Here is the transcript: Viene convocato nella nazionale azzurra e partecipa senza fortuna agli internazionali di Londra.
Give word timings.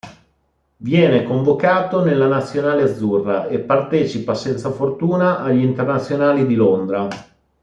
Viene 0.77 1.21
convocato 1.25 2.03
nella 2.03 2.25
nazionale 2.25 2.81
azzurra 2.81 3.45
e 3.45 3.59
partecipa 3.59 4.33
senza 4.33 4.71
fortuna 4.71 5.37
agli 5.43 5.61
internazionali 5.63 6.47
di 6.47 6.55
Londra. 6.55 7.07